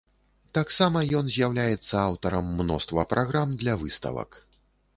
[0.57, 4.31] Таксама ён з'яўляецца аўтарам мноства праграм для выставак.